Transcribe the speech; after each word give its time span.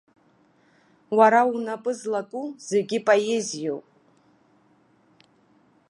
Уара 1.17 1.41
унапы 1.51 1.91
злаку 1.99 2.43
зегьы 2.69 2.97
поезиоуп. 3.07 3.85